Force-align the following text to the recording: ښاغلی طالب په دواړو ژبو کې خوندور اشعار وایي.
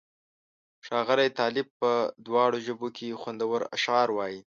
ښاغلی 0.85 1.29
طالب 1.39 1.67
په 1.79 1.91
دواړو 2.25 2.57
ژبو 2.65 2.87
کې 2.97 3.19
خوندور 3.21 3.59
اشعار 3.75 4.09
وایي. 4.13 4.39